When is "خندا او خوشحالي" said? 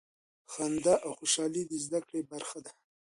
0.51-1.63